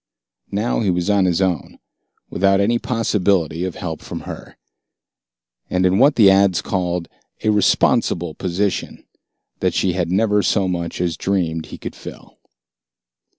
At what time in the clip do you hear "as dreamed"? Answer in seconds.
11.01-11.67